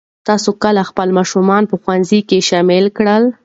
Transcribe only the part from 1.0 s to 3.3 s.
ماشومان په ښوونځي کې شامل کړل؟